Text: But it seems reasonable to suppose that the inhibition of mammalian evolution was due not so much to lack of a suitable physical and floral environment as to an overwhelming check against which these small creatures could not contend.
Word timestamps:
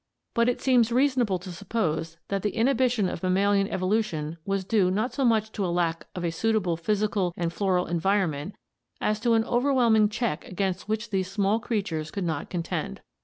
But 0.33 0.49
it 0.49 0.59
seems 0.59 0.91
reasonable 0.91 1.37
to 1.37 1.51
suppose 1.51 2.17
that 2.29 2.41
the 2.41 2.55
inhibition 2.55 3.07
of 3.07 3.21
mammalian 3.21 3.67
evolution 3.67 4.39
was 4.47 4.63
due 4.63 4.89
not 4.89 5.13
so 5.13 5.23
much 5.23 5.51
to 5.51 5.67
lack 5.67 6.07
of 6.15 6.23
a 6.23 6.31
suitable 6.31 6.75
physical 6.75 7.31
and 7.37 7.53
floral 7.53 7.85
environment 7.85 8.55
as 8.99 9.19
to 9.19 9.33
an 9.33 9.43
overwhelming 9.45 10.09
check 10.09 10.43
against 10.47 10.89
which 10.89 11.11
these 11.11 11.29
small 11.29 11.59
creatures 11.59 12.09
could 12.09 12.25
not 12.25 12.49
contend. 12.49 13.01